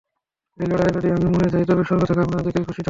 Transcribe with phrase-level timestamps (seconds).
[0.57, 2.79] এই লড়াইয়ে যদি আমি মরে যাই, তবে স্বর্গ থেকে আপনাদের দেখেই খুশি থাকব।